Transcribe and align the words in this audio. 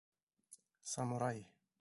Самурай. 0.93 1.39